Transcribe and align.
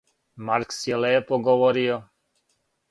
Маркс 0.47 0.79
је 0.91 0.99
лепо 1.03 1.41
говорио. 1.51 2.03